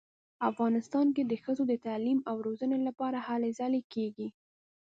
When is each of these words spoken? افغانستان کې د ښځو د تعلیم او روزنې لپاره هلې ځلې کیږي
افغانستان 0.49 1.07
کې 1.15 1.23
د 1.25 1.33
ښځو 1.43 1.63
د 1.67 1.73
تعلیم 1.85 2.19
او 2.29 2.35
روزنې 2.47 2.77
لپاره 2.87 3.19
هلې 3.27 3.51
ځلې 3.59 3.81
کیږي 3.93 4.27